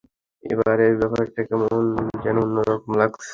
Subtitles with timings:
[0.43, 1.81] এইবারে ব্যাপারটা কেমন
[2.23, 3.29] যেন অন্যরকম লাগছে।